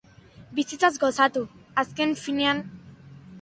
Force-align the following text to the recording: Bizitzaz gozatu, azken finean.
Bizitzaz 0.59 0.89
gozatu, 1.03 1.43
azken 1.83 2.17
finean. 2.23 2.65